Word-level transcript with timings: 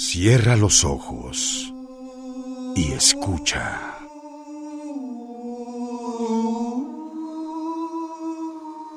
Cierra 0.00 0.54
los 0.54 0.84
ojos 0.84 1.74
y 2.76 2.92
escucha. 2.92 3.98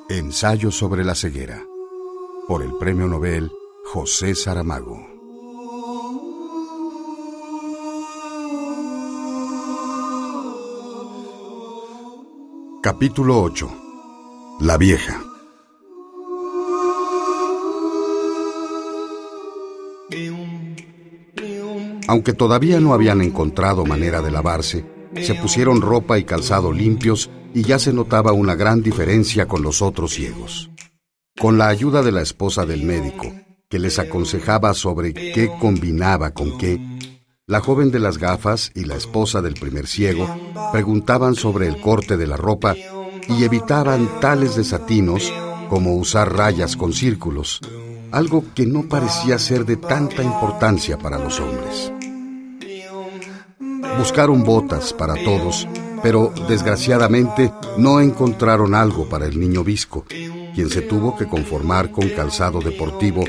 Ensayo 0.10 0.70
sobre 0.70 1.04
la 1.04 1.16
ceguera 1.16 1.66
por 2.48 2.62
el 2.62 2.78
Premio 2.78 3.08
Nobel 3.08 3.52
José 3.84 4.36
Saramago. 4.36 5.00
Capítulo 12.84 13.42
8. 13.42 13.72
La 14.60 14.78
vieja. 14.78 15.31
Aunque 22.12 22.34
todavía 22.34 22.82
no 22.82 22.94
habían 22.94 23.22
encontrado 23.22 23.86
manera 23.86 24.22
de 24.22 24.32
lavarse, 24.32 24.86
se 25.22 25.34
pusieron 25.34 25.80
ropa 25.80 26.20
y 26.20 26.26
calzado 26.26 26.74
limpios 26.74 27.30
y 27.54 27.64
ya 27.64 27.80
se 27.80 27.94
notaba 27.94 28.34
una 28.34 28.54
gran 28.54 28.84
diferencia 28.84 29.48
con 29.48 29.62
los 29.62 29.82
otros 29.82 30.12
ciegos. 30.12 30.70
Con 31.40 31.58
la 31.58 31.70
ayuda 31.70 32.04
de 32.04 32.12
la 32.12 32.22
esposa 32.22 32.66
del 32.66 32.84
médico, 32.84 33.34
que 33.70 33.80
les 33.80 33.98
aconsejaba 33.98 34.74
sobre 34.74 35.14
qué 35.14 35.54
combinaba 35.58 36.32
con 36.32 36.58
qué, 36.58 36.82
la 37.48 37.62
joven 37.62 37.92
de 37.92 38.00
las 38.00 38.18
gafas 38.18 38.74
y 38.76 38.84
la 38.84 38.98
esposa 38.98 39.42
del 39.42 39.54
primer 39.54 39.88
ciego 39.88 40.28
preguntaban 40.74 41.36
sobre 41.36 41.68
el 41.68 41.80
corte 41.80 42.18
de 42.18 42.28
la 42.28 42.36
ropa 42.36 42.76
y 43.30 43.46
evitaban 43.46 44.20
tales 44.20 44.58
desatinos 44.58 45.32
como 45.70 45.96
usar 45.96 46.36
rayas 46.36 46.76
con 46.76 46.92
círculos, 46.92 47.62
algo 48.12 48.44
que 48.54 48.66
no 48.66 48.90
parecía 48.90 49.40
ser 49.40 49.66
de 49.66 49.78
tanta 49.78 50.22
importancia 50.22 50.98
para 50.98 51.18
los 51.18 51.40
hombres. 51.40 51.94
Buscaron 53.98 54.44
botas 54.44 54.94
para 54.94 55.16
todos, 55.16 55.68
pero 56.02 56.34
desgraciadamente 56.48 57.52
no 57.78 58.00
encontraron 58.00 58.74
algo 58.74 59.08
para 59.08 59.26
el 59.28 59.40
niño 59.40 59.64
visco, 59.64 60.06
quien 60.56 60.70
se 60.70 60.82
tuvo 60.82 61.16
que 61.16 61.28
conformar 61.28 61.92
con 61.92 62.10
calzado 62.10 62.60
deportivo, 62.62 63.24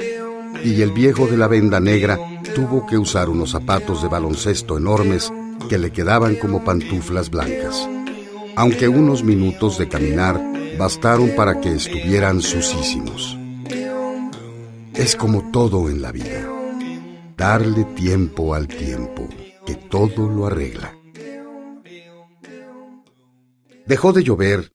y 0.64 0.80
el 0.80 0.92
viejo 0.92 1.27
de 1.27 1.36
la 1.36 1.48
venda 1.48 1.80
negra 1.80 2.18
tuvo 2.55 2.86
que 2.86 2.96
usar 2.96 3.28
unos 3.28 3.50
zapatos 3.50 4.02
de 4.02 4.08
baloncesto 4.08 4.78
enormes 4.78 5.33
que 5.68 5.78
le 5.78 5.90
quedaban 5.90 6.36
como 6.36 6.64
pantuflas 6.64 7.30
blancas. 7.30 7.88
Aunque 8.56 8.88
unos 8.88 9.24
minutos 9.24 9.78
de 9.78 9.88
caminar 9.88 10.40
bastaron 10.78 11.30
para 11.36 11.60
que 11.60 11.74
estuvieran 11.74 12.40
sucísimos. 12.40 13.36
Es 14.94 15.16
como 15.16 15.50
todo 15.50 15.88
en 15.88 16.02
la 16.02 16.12
vida, 16.12 16.46
darle 17.36 17.84
tiempo 17.84 18.55
al 18.55 18.68
tiempo 18.68 19.28
que 19.66 19.74
todo 19.74 20.28
lo 20.28 20.46
arregla. 20.46 20.96
Dejó 23.86 24.12
de 24.12 24.22
llover 24.22 24.72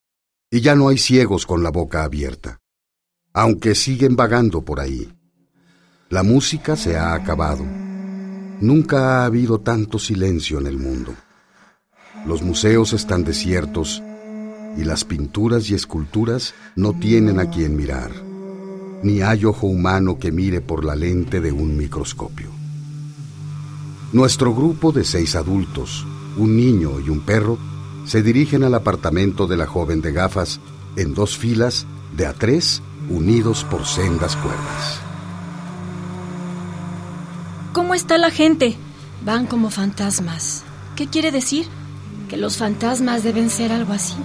y 0.49 0.61
ya 0.61 0.75
no 0.75 0.89
hay 0.89 0.97
ciegos 0.97 1.45
con 1.45 1.63
la 1.63 1.71
boca 1.71 2.03
abierta, 2.03 2.59
aunque 3.33 3.75
siguen 3.75 4.15
vagando 4.15 4.63
por 4.63 4.79
ahí. 4.79 5.13
La 6.09 6.23
música 6.23 6.75
se 6.75 6.97
ha 6.97 7.13
acabado. 7.13 7.65
Nunca 8.61 9.21
ha 9.21 9.25
habido 9.25 9.59
tanto 9.59 9.99
silencio 9.99 10.59
en 10.59 10.67
el 10.67 10.77
mundo. 10.77 11.13
Los 12.25 12.41
museos 12.41 12.93
están 12.93 13.23
desiertos 13.23 14.01
y 14.77 14.83
las 14.83 15.05
pinturas 15.05 15.69
y 15.69 15.75
esculturas 15.75 16.53
no 16.75 16.97
tienen 16.97 17.39
a 17.39 17.49
quien 17.49 17.75
mirar. 17.75 18.11
Ni 19.03 19.21
hay 19.21 19.45
ojo 19.45 19.67
humano 19.67 20.17
que 20.17 20.31
mire 20.31 20.61
por 20.61 20.83
la 20.83 20.95
lente 20.95 21.39
de 21.39 21.51
un 21.51 21.77
microscopio. 21.77 22.56
Nuestro 24.13 24.55
grupo 24.55 24.93
de 24.93 25.03
seis 25.03 25.35
adultos, 25.35 26.05
un 26.37 26.55
niño 26.55 27.01
y 27.01 27.09
un 27.09 27.19
perro, 27.19 27.57
se 28.05 28.23
dirigen 28.23 28.63
al 28.63 28.73
apartamento 28.73 29.47
de 29.47 29.57
la 29.57 29.67
joven 29.67 29.99
de 30.01 30.13
gafas 30.13 30.61
en 30.95 31.13
dos 31.13 31.37
filas 31.37 31.85
de 32.15 32.25
a 32.25 32.31
tres 32.33 32.81
unidos 33.09 33.65
por 33.65 33.85
sendas 33.85 34.37
cuerdas. 34.37 35.01
¿Cómo 37.73 37.93
está 37.93 38.17
la 38.17 38.31
gente? 38.31 38.77
Van 39.25 39.45
como 39.45 39.69
fantasmas. 39.69 40.63
¿Qué 40.95 41.07
quiere 41.07 41.31
decir? 41.31 41.67
Que 42.29 42.37
los 42.37 42.55
fantasmas 42.55 43.23
deben 43.23 43.49
ser 43.49 43.73
algo 43.73 43.91
así. 43.91 44.15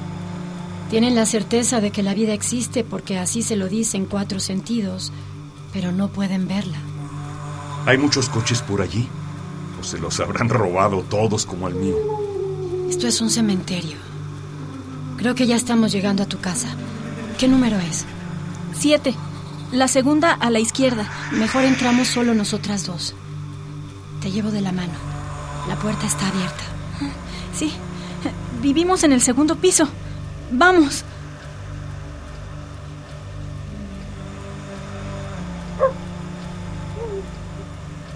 Tienen 0.91 1.17
la 1.17 1.27
certeza 1.27 1.81
de 1.81 1.91
que 1.91 2.05
la 2.05 2.15
vida 2.15 2.35
existe 2.35 2.85
porque 2.85 3.19
así 3.19 3.43
se 3.43 3.57
lo 3.57 3.69
dicen 3.69 4.07
cuatro 4.07 4.39
sentidos, 4.39 5.13
pero 5.73 5.91
no 5.91 6.07
pueden 6.09 6.47
verla. 6.47 6.79
¿Hay 7.85 7.99
muchos 7.99 8.29
coches 8.29 8.63
por 8.63 8.81
allí? 8.81 9.09
Se 9.83 9.99
los 9.99 10.21
habrán 10.21 10.49
robado 10.49 11.03
todos 11.03 11.47
como 11.47 11.67
al 11.67 11.75
mío. 11.75 11.97
Esto 12.89 13.07
es 13.07 13.21
un 13.21 13.31
cementerio. 13.31 13.97
Creo 15.17 15.35
que 15.35 15.47
ya 15.47 15.57
estamos 15.57 15.93
llegando 15.93 16.23
a 16.23 16.27
tu 16.27 16.41
casa. 16.41 16.69
¿Qué 17.39 17.49
número 17.49 17.79
es? 17.79 18.05
Siete. 18.79 19.15
La 19.73 19.89
segunda 19.89 20.33
a 20.33 20.51
la 20.51 20.61
izquierda. 20.61 21.09
Mejor 21.33 21.65
entramos 21.65 22.09
solo 22.09 22.35
nosotras 22.35 22.87
dos. 22.87 23.15
Te 24.21 24.31
llevo 24.31 24.51
de 24.51 24.61
la 24.61 24.73
mano. 24.73 24.93
La 25.69 25.77
puerta 25.77 26.07
está 26.07 26.29
abierta. 26.29 26.65
Sí. 27.55 27.73
Vivimos 28.61 29.05
en 29.05 29.13
el 29.13 29.21
segundo 29.21 29.57
piso. 29.57 29.89
Vamos. 30.51 31.05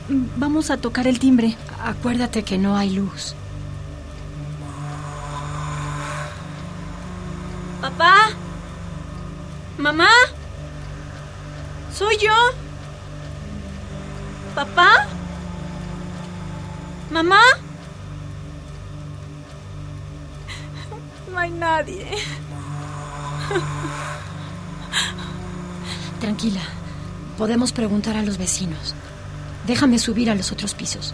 Vamos 0.09 0.71
a 0.71 0.77
tocar 0.77 1.07
el 1.07 1.19
timbre. 1.19 1.57
Acuérdate 1.83 2.45
que 2.45 2.59
no 2.59 2.77
hay 2.77 2.91
luz. 2.91 3.35
¿Papá? 7.81 8.31
¿Mamá? 9.79 10.11
¿Soy 11.93 12.17
yo? 12.19 12.35
¿Papá? 14.55 15.07
¿Mamá? 17.11 17.41
No 21.33 21.39
hay 21.39 21.51
nadie. 21.51 22.07
Tranquila. 26.21 26.63
Podemos 27.37 27.73
preguntar 27.73 28.17
a 28.17 28.23
los 28.23 28.39
vecinos. 28.39 28.95
Déjame 29.67 29.99
subir 29.99 30.31
a 30.31 30.35
los 30.35 30.53
otros 30.53 30.75
pisos. 30.75 31.13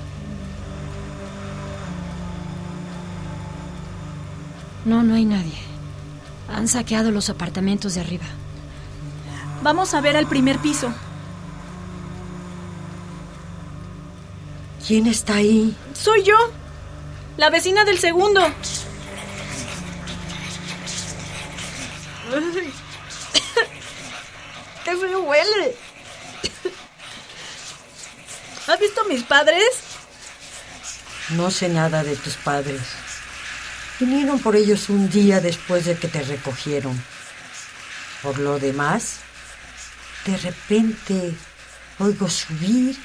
No, 4.84 5.02
no 5.02 5.14
hay 5.14 5.24
nadie. 5.24 5.58
Han 6.54 6.68
saqueado 6.68 7.10
los 7.10 7.30
apartamentos 7.30 7.94
de 7.94 8.00
arriba. 8.00 8.26
Vamos 9.62 9.94
a 9.94 10.00
ver 10.00 10.16
al 10.16 10.26
primer 10.26 10.58
piso. 10.58 10.92
¿Quién 14.86 15.06
está 15.06 15.36
ahí? 15.36 15.76
Soy 15.94 16.24
yo, 16.24 16.34
la 17.36 17.48
vecina 17.48 17.84
del 17.84 17.98
segundo. 17.98 18.42
¡Qué 24.84 24.96
feo 24.96 25.22
huele! 25.22 25.76
¿Has 28.66 28.78
visto 28.78 29.00
a 29.00 29.04
mis 29.04 29.24
padres? 29.24 29.68
No 31.30 31.50
sé 31.50 31.68
nada 31.68 32.04
de 32.04 32.14
tus 32.16 32.34
padres. 32.34 32.80
Vinieron 33.98 34.38
por 34.38 34.54
ellos 34.54 34.88
un 34.88 35.10
día 35.10 35.40
después 35.40 35.84
de 35.84 35.96
que 35.96 36.08
te 36.08 36.22
recogieron. 36.22 37.02
Por 38.22 38.38
lo 38.38 38.58
demás, 38.58 39.18
de 40.26 40.36
repente 40.36 41.34
oigo 41.98 42.28
subir 42.28 42.96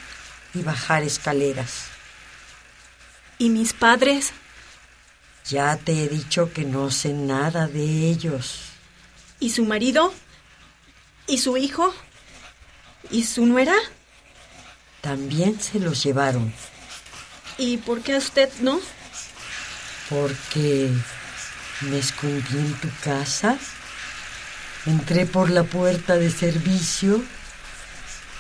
y 0.53 0.61
bajar 0.61 1.03
escaleras. 1.03 1.85
¿Y 3.39 3.49
mis 3.49 3.73
padres? 3.73 4.33
Ya 5.49 5.77
te 5.77 6.03
he 6.03 6.07
dicho 6.07 6.51
que 6.53 6.65
no 6.65 6.91
sé 6.91 7.13
nada 7.13 7.67
de 7.67 8.09
ellos. 8.09 8.59
¿Y 9.39 9.51
su 9.51 9.65
marido? 9.65 10.13
¿Y 11.27 11.39
su 11.39 11.57
hijo? 11.57 11.93
¿Y 13.09 13.23
su 13.23 13.45
nuera? 13.45 13.75
También 15.01 15.59
se 15.61 15.79
los 15.79 16.03
llevaron. 16.03 16.53
¿Y 17.57 17.77
por 17.77 18.01
qué 18.01 18.15
a 18.15 18.17
usted 18.17 18.49
no? 18.61 18.79
Porque 20.09 20.91
me 21.81 21.99
escondí 21.99 22.57
en 22.57 22.73
tu 22.75 22.89
casa, 23.03 23.57
entré 24.85 25.25
por 25.25 25.49
la 25.49 25.63
puerta 25.63 26.15
de 26.15 26.29
servicio, 26.29 27.23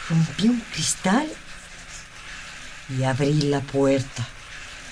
rompí 0.09 0.47
un 0.47 0.59
cristal 0.71 1.27
y 2.97 3.03
abrí 3.03 3.41
la 3.43 3.61
puerta. 3.61 4.27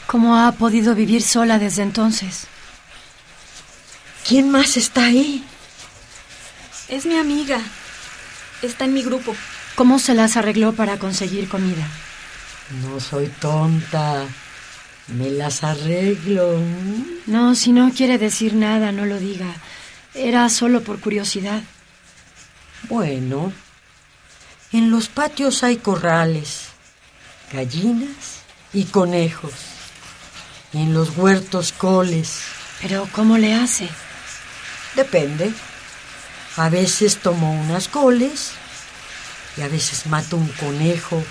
¿Cómo 0.08 0.38
ha 0.38 0.52
podido 0.52 0.94
vivir 0.96 1.24
sola 1.24 1.58
desde 1.58 1.82
entonces? 1.82 2.48
¿Quién 4.28 4.50
más 4.50 4.78
está 4.78 5.06
ahí? 5.06 5.44
Es 6.88 7.06
mi 7.06 7.18
amiga. 7.18 7.60
Está 8.62 8.86
en 8.86 8.94
mi 8.94 9.02
grupo. 9.02 9.36
¿Cómo 9.76 10.00
se 10.00 10.14
las 10.14 10.38
arregló 10.38 10.74
para 10.74 10.98
conseguir 10.98 11.50
comida? 11.50 11.86
No 12.82 13.00
soy 13.02 13.28
tonta. 13.28 14.26
Me 15.08 15.30
las 15.30 15.64
arreglo. 15.66 16.60
No, 17.28 17.56
si 17.56 17.74
no 17.74 17.92
quiere 17.92 18.18
decir 18.18 18.54
nada, 18.54 18.94
no 18.94 19.06
lo 19.06 19.20
diga. 19.20 19.54
Era 20.14 20.48
solo 20.50 20.82
por 20.82 21.02
curiosidad. 21.02 21.62
Bueno, 22.84 23.52
en 24.72 24.92
los 24.92 25.10
patios 25.10 25.64
hay 25.64 25.78
corrales, 25.78 26.68
gallinas 27.52 28.44
y 28.72 28.86
conejos. 28.86 29.54
Y 30.72 30.84
en 30.84 30.94
los 30.94 31.18
huertos 31.18 31.74
coles. 31.74 32.40
Pero 32.82 33.10
¿cómo 33.12 33.38
le 33.38 33.54
hace? 33.54 33.90
Depende. 34.96 35.52
A 36.56 36.70
veces 36.70 37.18
tomo 37.18 37.52
unas 37.62 37.90
coles 37.90 38.54
y 39.58 39.62
a 39.62 39.68
veces 39.68 40.06
mato 40.08 40.38
un 40.38 40.48
conejo 40.50 41.24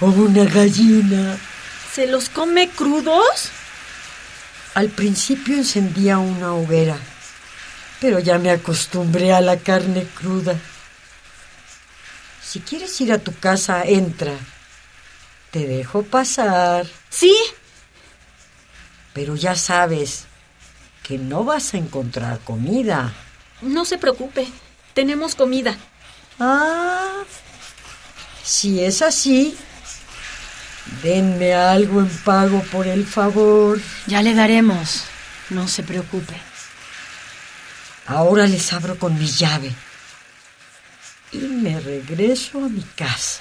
o 0.00 0.06
una 0.06 0.44
gallina. 0.44 1.38
¿Se 1.92 2.06
los 2.06 2.28
come 2.28 2.68
crudos? 2.70 3.50
Al 4.74 4.88
principio 4.88 5.56
encendía 5.56 6.18
una 6.18 6.52
hoguera, 6.52 6.98
pero 8.00 8.18
ya 8.18 8.38
me 8.38 8.50
acostumbré 8.50 9.32
a 9.32 9.40
la 9.40 9.56
carne 9.58 10.06
cruda. 10.14 10.58
Si 12.42 12.60
quieres 12.60 13.00
ir 13.00 13.12
a 13.12 13.18
tu 13.18 13.34
casa, 13.38 13.82
entra. 13.84 14.32
Te 15.50 15.66
dejo 15.66 16.02
pasar. 16.02 16.86
Sí. 17.10 17.36
Pero 19.12 19.36
ya 19.36 19.54
sabes 19.54 20.24
que 21.04 21.18
no 21.18 21.44
vas 21.44 21.74
a 21.74 21.78
encontrar 21.78 22.40
comida. 22.40 23.12
No 23.62 23.84
se 23.84 23.98
preocupe, 23.98 24.48
tenemos 24.94 25.36
comida. 25.36 25.76
Ah, 26.40 27.22
si 28.44 28.84
es 28.84 29.02
así, 29.02 29.56
denme 31.02 31.54
algo 31.54 32.00
en 32.00 32.08
pago 32.08 32.62
por 32.70 32.86
el 32.86 33.06
favor. 33.06 33.80
Ya 34.06 34.22
le 34.22 34.34
daremos, 34.34 35.04
no 35.50 35.66
se 35.66 35.82
preocupe. 35.82 36.34
Ahora 38.06 38.46
les 38.46 38.72
abro 38.72 38.98
con 38.98 39.18
mi 39.18 39.26
llave 39.26 39.72
y 41.32 41.38
me 41.38 41.80
regreso 41.80 42.58
a 42.64 42.68
mi 42.68 42.82
casa. 42.82 43.40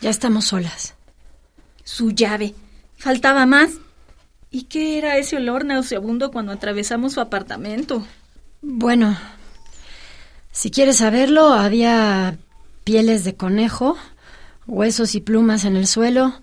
Ya 0.00 0.10
estamos 0.10 0.46
solas. 0.46 0.94
Su 1.84 2.10
llave. 2.10 2.54
Faltaba 2.98 3.46
más. 3.46 3.70
¿Y 4.50 4.64
qué 4.64 4.98
era 4.98 5.16
ese 5.18 5.36
olor 5.36 5.64
nauseabundo 5.64 6.30
cuando 6.30 6.52
atravesamos 6.52 7.14
su 7.14 7.20
apartamento? 7.20 8.06
Bueno, 8.68 9.16
si 10.50 10.72
quieres 10.72 10.96
saberlo, 10.96 11.50
había 11.50 12.36
pieles 12.82 13.22
de 13.22 13.36
conejo, 13.36 13.96
huesos 14.66 15.14
y 15.14 15.20
plumas 15.20 15.64
en 15.64 15.76
el 15.76 15.86
suelo, 15.86 16.34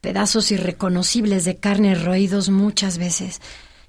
pedazos 0.00 0.50
irreconocibles 0.50 1.44
de 1.44 1.58
carne 1.58 1.94
roídos 1.94 2.48
muchas 2.48 2.96
veces. 2.96 3.42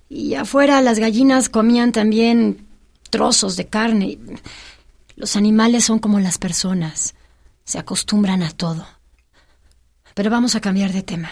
Y 0.09 0.35
afuera 0.35 0.81
las 0.81 0.99
gallinas 0.99 1.47
comían 1.47 1.93
también 1.93 2.67
trozos 3.11 3.55
de 3.55 3.67
carne. 3.67 4.19
Los 5.15 5.37
animales 5.37 5.85
son 5.85 5.99
como 5.99 6.19
las 6.19 6.37
personas, 6.37 7.15
se 7.63 7.79
acostumbran 7.79 8.43
a 8.43 8.51
todo. 8.51 8.85
Pero 10.15 10.29
vamos 10.29 10.53
a 10.55 10.59
cambiar 10.59 10.91
de 10.91 11.01
tema. 11.01 11.29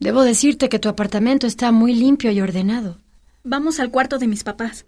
Debo 0.00 0.22
decirte 0.22 0.68
que 0.68 0.78
tu 0.78 0.90
apartamento 0.90 1.46
está 1.46 1.72
muy 1.72 1.94
limpio 1.94 2.30
y 2.30 2.42
ordenado. 2.42 2.98
Vamos 3.44 3.80
al 3.80 3.90
cuarto 3.90 4.18
de 4.18 4.28
mis 4.28 4.44
papás. 4.44 4.86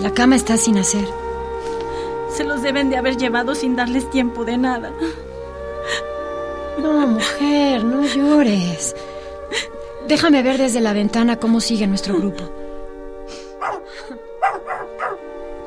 La 0.00 0.14
cama 0.14 0.36
está 0.36 0.56
sin 0.56 0.78
hacer. 0.78 1.06
Se 2.30 2.42
los 2.42 2.62
deben 2.62 2.88
de 2.88 2.96
haber 2.96 3.18
llevado 3.18 3.54
sin 3.54 3.76
darles 3.76 4.08
tiempo 4.08 4.46
de 4.46 4.56
nada. 4.56 4.90
No, 6.80 7.06
mujer, 7.06 7.84
no 7.84 8.02
llores. 8.02 8.96
Déjame 10.08 10.42
ver 10.42 10.56
desde 10.56 10.80
la 10.80 10.94
ventana 10.94 11.38
cómo 11.38 11.60
sigue 11.60 11.86
nuestro 11.86 12.16
grupo. 12.16 12.44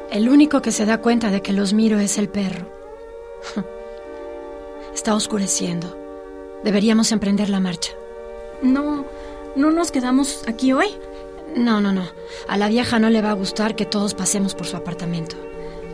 El 0.09 0.29
único 0.29 0.63
que 0.63 0.71
se 0.71 0.87
da 0.87 0.99
cuenta 0.99 1.29
de 1.29 1.43
que 1.43 1.53
los 1.53 1.73
miro 1.73 1.99
es 1.99 2.17
el 2.17 2.27
perro. 2.27 2.65
Está 4.95 5.13
oscureciendo. 5.13 5.95
Deberíamos 6.63 7.11
emprender 7.11 7.49
la 7.49 7.59
marcha. 7.59 7.91
No, 8.61 9.05
¿no 9.55 9.71
nos 9.71 9.91
quedamos 9.91 10.43
aquí 10.47 10.73
hoy? 10.73 10.87
No, 11.55 11.79
no, 11.81 11.91
no. 11.91 12.03
A 12.47 12.57
la 12.57 12.67
vieja 12.67 12.99
no 12.99 13.09
le 13.09 13.21
va 13.21 13.31
a 13.31 13.35
gustar 13.35 13.75
que 13.75 13.85
todos 13.85 14.13
pasemos 14.13 14.55
por 14.55 14.67
su 14.67 14.75
apartamento. 14.77 15.35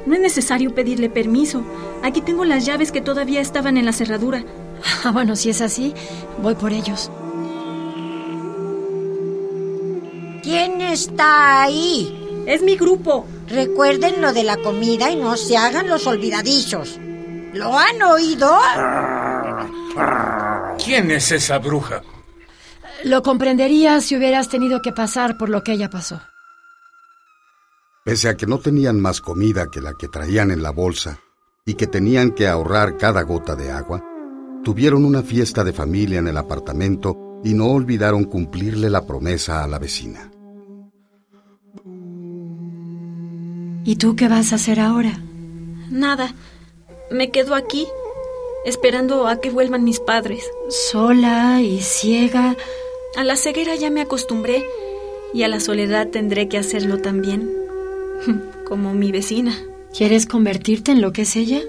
No 0.06 0.16
es 0.16 0.22
necesario 0.22 0.74
pedirle 0.74 1.10
permiso. 1.10 1.64
Aquí 2.04 2.22
tengo 2.22 2.46
las 2.46 2.66
llaves 2.66 2.92
que 2.92 3.02
todavía 3.02 3.42
estaban 3.42 3.78
en 3.78 3.86
la 3.86 3.94
cerradura. 3.94 4.44
Ah, 5.04 5.12
bueno, 5.12 5.36
si 5.36 5.50
es 5.52 5.62
así, 5.62 5.94
voy 6.42 6.56
por 6.56 6.74
ellos. 6.74 7.12
¿Quién 10.42 10.82
está 10.82 11.64
ahí? 11.64 12.44
Es 12.48 12.64
mi 12.64 12.76
grupo. 12.76 13.26
Recuerden 13.48 14.22
lo 14.22 14.34
de 14.34 14.44
la 14.44 14.58
comida 14.58 15.12
y 15.12 15.18
no 15.18 15.38
se 15.38 15.58
hagan 15.58 15.88
los 15.88 16.08
olvidadizos. 16.08 17.00
¿Lo 17.54 17.78
han 17.78 18.02
oído? 18.02 18.58
¿Quién 20.84 21.12
es 21.12 21.32
esa 21.32 21.60
bruja? 21.60 22.02
Lo 23.04 23.22
comprenderías 23.24 24.06
si 24.06 24.16
hubieras 24.16 24.50
tenido 24.50 24.82
que 24.82 24.92
pasar 24.92 25.38
por 25.38 25.50
lo 25.50 25.64
que 25.64 25.74
ella 25.74 25.90
pasó. 25.90 26.22
Pese 28.04 28.30
a 28.30 28.36
que 28.36 28.48
no 28.48 28.60
tenían 28.60 29.00
más 29.00 29.22
comida 29.22 29.70
que 29.72 29.82
la 29.82 29.94
que 29.94 30.08
traían 30.08 30.52
en 30.52 30.64
la 30.64 30.72
bolsa 30.72 31.20
y 31.66 31.76
que 31.76 31.88
tenían 31.88 32.32
que 32.32 32.48
ahorrar 32.48 32.98
cada 32.98 33.22
gota 33.22 33.56
de 33.56 33.72
agua, 33.72 34.04
tuvieron 34.64 35.06
una 35.06 35.22
fiesta 35.22 35.64
de 35.64 35.74
familia 35.74 36.20
en 36.20 36.28
el 36.28 36.38
apartamento 36.38 37.40
y 37.44 37.54
no 37.54 37.68
olvidaron 37.68 38.24
cumplirle 38.26 38.90
la 38.90 39.06
promesa 39.06 39.64
a 39.64 39.68
la 39.68 39.80
vecina. 39.80 40.32
¿Y 43.84 43.96
tú 43.96 44.16
qué 44.16 44.28
vas 44.28 44.52
a 44.52 44.56
hacer 44.56 44.80
ahora? 44.80 45.20
Nada. 45.90 46.34
Me 47.10 47.32
quedo 47.32 47.56
aquí, 47.56 47.88
esperando 48.66 49.28
a 49.28 49.42
que 49.42 49.50
vuelvan 49.50 49.84
mis 49.84 50.00
padres. 50.00 50.44
Sola 50.70 51.62
y 51.62 51.82
ciega. 51.82 52.56
A 53.16 53.24
la 53.26 53.36
ceguera 53.36 53.76
ya 53.76 53.90
me 53.90 54.02
acostumbré 54.02 54.66
y 55.34 55.44
a 55.44 55.50
la 55.50 55.60
soledad 55.60 56.08
tendré 56.08 56.48
que 56.48 56.58
hacerlo 56.58 57.00
también. 57.00 57.52
Como 58.66 58.94
mi 58.94 59.12
vecina. 59.12 59.54
¿Quieres 59.96 60.26
convertirte 60.26 60.94
en 60.94 61.02
lo 61.02 61.12
que 61.12 61.24
es 61.24 61.36
ella? 61.36 61.60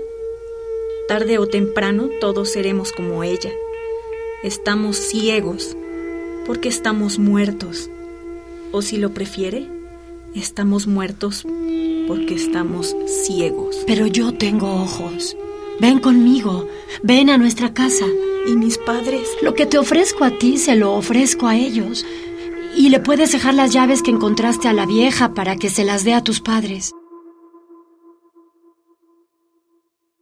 Tarde 1.09 1.39
o 1.39 1.49
temprano 1.49 2.09
todos 2.21 2.51
seremos 2.51 2.93
como 2.93 3.25
ella. 3.25 3.51
Estamos 4.45 4.97
ciegos 4.97 5.77
porque 6.47 6.69
estamos 6.69 7.19
muertos. 7.19 7.91
O 8.71 8.81
si 8.81 8.97
lo 8.97 9.13
prefiere, 9.13 9.67
estamos 10.37 10.87
muertos 10.87 11.45
porque 12.07 12.35
estamos 12.35 12.95
ciegos. 13.07 13.83
Pero 13.89 14.07
yo 14.07 14.33
tengo 14.33 14.73
ojos. 14.73 15.37
Ven 15.81 15.99
conmigo. 15.99 16.69
Ven 17.03 17.31
a 17.31 17.39
nuestra 17.39 17.75
casa. 17.75 18.07
¿Y 18.47 18.57
mis 18.57 18.79
padres? 18.79 19.29
Lo 19.41 19.55
que 19.55 19.67
te 19.67 19.79
ofrezco 19.79 20.25
a 20.25 20.39
ti 20.39 20.59
se 20.59 20.77
lo 20.77 20.93
ofrezco 20.95 21.47
a 21.47 21.57
ellos. 21.57 22.05
Y 22.77 22.89
le 22.89 23.01
puedes 23.01 23.33
dejar 23.33 23.55
las 23.55 23.73
llaves 23.73 24.03
que 24.03 24.11
encontraste 24.11 24.69
a 24.69 24.73
la 24.73 24.87
vieja 24.87 25.35
para 25.35 25.57
que 25.57 25.71
se 25.71 25.85
las 25.85 26.05
dé 26.05 26.15
a 26.15 26.23
tus 26.23 26.41
padres. 26.41 26.93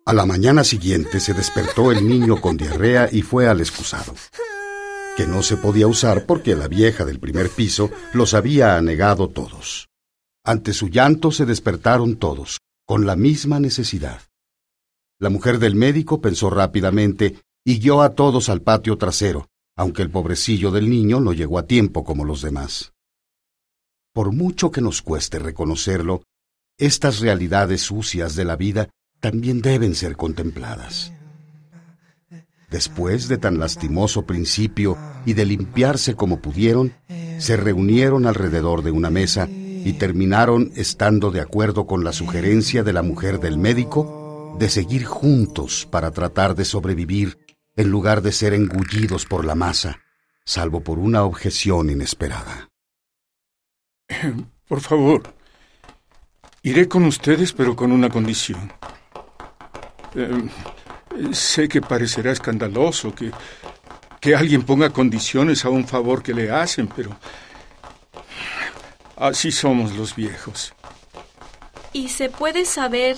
A 0.07 0.13
la 0.13 0.27
mañana 0.27 0.65
siguiente 0.65 1.21
se 1.21 1.35
despertó 1.35 1.93
el 1.93 2.09
niño 2.09 2.41
con 2.41 2.57
diarrea 2.57 3.09
y 3.13 3.23
fue 3.23 3.47
al 3.47 3.61
excusado, 3.61 4.15
que 5.17 5.27
no 5.27 5.43
se 5.43 5.57
podía 5.57 5.87
usar 5.87 6.27
porque 6.27 6.57
la 6.57 6.67
vieja 6.67 7.05
del 7.05 7.21
primer 7.21 7.49
piso 7.49 7.91
los 8.13 8.35
había 8.35 8.77
anegado 8.77 9.29
todos. 9.29 9.89
Ante 10.45 10.73
su 10.73 10.89
llanto 10.89 11.31
se 11.31 11.47
despertaron 11.47 12.17
todos, 12.17 12.59
con 12.87 13.07
la 13.07 13.15
misma 13.15 13.61
necesidad. 13.61 14.23
La 15.21 15.29
mujer 15.29 15.59
del 15.59 15.75
médico 15.75 16.23
pensó 16.23 16.49
rápidamente 16.49 17.37
y 17.63 17.79
guió 17.79 18.01
a 18.01 18.15
todos 18.15 18.49
al 18.49 18.63
patio 18.63 18.97
trasero, 18.97 19.49
aunque 19.77 20.01
el 20.01 20.11
pobrecillo 20.11 20.71
del 20.71 20.89
niño 20.89 21.21
no 21.21 21.35
llegó 21.35 21.59
a 21.59 21.67
tiempo 21.67 22.05
como 22.05 22.25
los 22.25 22.41
demás. 22.41 22.95
Por 24.15 24.33
mucho 24.33 24.71
que 24.71 24.81
nos 24.81 25.03
cueste 25.03 25.39
reconocerlo, 25.39 26.23
estas 26.79 27.21
realidades 27.21 27.83
sucias 27.83 28.35
de 28.35 28.47
la 28.47 28.57
vida 28.57 28.89
también 29.21 29.61
deben 29.61 29.95
ser 29.95 30.17
contempladas. 30.17 31.13
Después 32.71 33.29
de 33.29 33.37
tan 33.37 33.59
lastimoso 33.59 34.25
principio 34.25 34.97
y 35.27 35.35
de 35.35 35.45
limpiarse 35.45 36.15
como 36.15 36.41
pudieron, 36.41 36.95
se 37.39 37.59
reunieron 37.59 38.25
alrededor 38.25 38.83
de 38.83 38.91
una 38.91 39.11
mesa 39.11 39.47
y 39.51 39.93
terminaron 39.99 40.73
estando 40.77 41.31
de 41.31 41.43
acuerdo 41.43 41.87
con 41.87 42.05
la 42.05 42.15
sugerencia 42.15 42.83
de 42.83 42.95
la 42.95 43.03
mujer 43.03 43.39
del 43.39 43.59
médico 43.59 44.20
de 44.59 44.69
seguir 44.69 45.05
juntos 45.05 45.87
para 45.91 46.11
tratar 46.11 46.55
de 46.55 46.65
sobrevivir 46.65 47.39
en 47.77 47.91
lugar 47.91 48.23
de 48.23 48.33
ser 48.33 48.55
engullidos 48.55 49.27
por 49.27 49.45
la 49.45 49.55
masa, 49.55 50.01
salvo 50.45 50.83
por 50.83 50.99
una 50.99 51.25
objeción 51.25 51.91
inesperada. 51.91 52.69
Por 54.69 54.81
favor, 54.81 55.35
Iré 56.63 56.89
con 56.89 57.05
ustedes, 57.05 57.55
pero 57.55 57.75
con 57.75 57.91
una 57.91 58.11
condición. 58.11 58.71
Eh, 60.15 61.33
sé 61.33 61.69
que 61.69 61.81
parecerá 61.81 62.33
escandaloso 62.33 63.15
que, 63.15 63.31
que 64.21 64.35
alguien 64.35 64.63
ponga 64.63 64.91
condiciones 64.91 65.65
a 65.65 65.71
un 65.71 65.87
favor 65.87 66.23
que 66.23 66.35
le 66.35 66.51
hacen, 66.51 66.87
pero 66.89 67.17
así 69.17 69.51
somos 69.51 69.97
los 69.97 70.15
viejos. 70.15 70.75
¿Y 71.95 72.09
se 72.09 72.29
puede 72.29 72.67
saber 72.67 73.17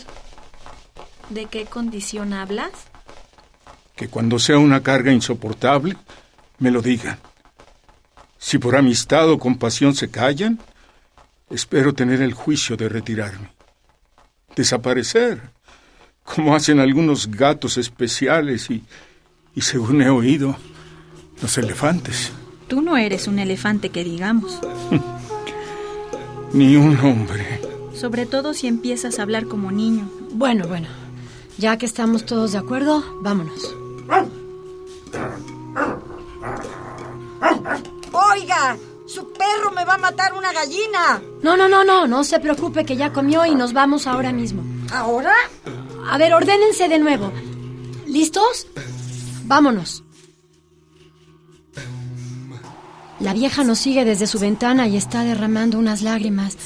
de 1.30 1.46
qué 1.46 1.66
condición 1.66 2.32
hablas? 2.32 2.70
Que 3.96 4.08
cuando 4.08 4.38
sea 4.38 4.58
una 4.58 4.82
carga 4.82 5.12
insoportable, 5.12 5.96
me 6.58 6.70
lo 6.70 6.82
digan. 6.82 7.18
Si 8.38 8.58
por 8.58 8.76
amistad 8.76 9.30
o 9.30 9.38
compasión 9.38 9.94
se 9.94 10.10
callan, 10.10 10.58
espero 11.50 11.94
tener 11.94 12.22
el 12.22 12.34
juicio 12.34 12.76
de 12.76 12.88
retirarme. 12.88 13.52
Desaparecer, 14.56 15.50
como 16.24 16.54
hacen 16.54 16.80
algunos 16.80 17.30
gatos 17.30 17.78
especiales 17.78 18.70
y, 18.70 18.84
y 19.54 19.60
según 19.60 20.02
he 20.02 20.10
oído, 20.10 20.56
los 21.40 21.56
elefantes. 21.58 22.32
Tú 22.68 22.80
no 22.82 22.96
eres 22.96 23.28
un 23.28 23.38
elefante 23.38 23.90
que 23.90 24.04
digamos. 24.04 24.60
Ni 26.52 26.76
un 26.76 26.98
hombre. 26.98 27.60
Sobre 27.94 28.26
todo 28.26 28.54
si 28.54 28.66
empiezas 28.66 29.18
a 29.18 29.22
hablar 29.22 29.46
como 29.46 29.70
niño. 29.70 30.10
Bueno, 30.32 30.66
bueno. 30.66 31.01
Ya 31.58 31.76
que 31.76 31.86
estamos 31.86 32.24
todos 32.24 32.52
de 32.52 32.58
acuerdo, 32.58 33.04
vámonos. 33.20 33.74
Oiga, 38.12 38.76
su 39.06 39.32
perro 39.32 39.70
me 39.74 39.84
va 39.84 39.94
a 39.94 39.98
matar 39.98 40.32
una 40.34 40.52
gallina. 40.52 41.22
No, 41.42 41.56
no, 41.56 41.68
no, 41.68 41.84
no. 41.84 42.06
No 42.06 42.24
se 42.24 42.40
preocupe 42.40 42.84
que 42.84 42.96
ya 42.96 43.12
comió 43.12 43.44
y 43.46 43.54
nos 43.54 43.72
vamos 43.72 44.06
ahora 44.06 44.32
mismo. 44.32 44.62
¿Ahora? 44.92 45.34
A 46.08 46.18
ver, 46.18 46.32
ordénense 46.34 46.88
de 46.88 46.98
nuevo. 46.98 47.32
¿Listos? 48.06 48.66
Vámonos. 49.44 50.02
La 53.20 53.32
vieja 53.32 53.62
nos 53.62 53.78
sigue 53.78 54.04
desde 54.04 54.26
su 54.26 54.38
ventana 54.38 54.88
y 54.88 54.96
está 54.96 55.22
derramando 55.22 55.78
unas 55.78 56.02
lágrimas. 56.02 56.56